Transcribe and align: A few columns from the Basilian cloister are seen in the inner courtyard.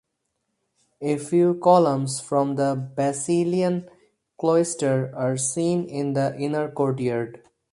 A 1.01 1.19
few 1.19 1.53
columns 1.53 2.19
from 2.19 2.55
the 2.55 2.75
Basilian 2.95 3.87
cloister 4.39 5.13
are 5.15 5.37
seen 5.37 5.85
in 5.85 6.13
the 6.13 6.35
inner 6.39 6.71
courtyard. 6.71 7.43